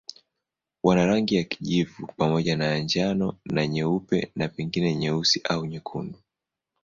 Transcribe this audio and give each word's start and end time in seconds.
Wana 0.83 1.05
rangi 1.05 1.35
ya 1.35 1.43
kijivu 1.43 2.07
pamoja 2.17 2.57
na 2.57 2.77
njano 2.79 3.37
na 3.45 3.67
nyeupe 3.67 4.31
na 4.35 4.47
pengine 4.47 4.95
nyeusi 4.95 5.41
au 5.43 5.65
nyekundu. 5.65 6.19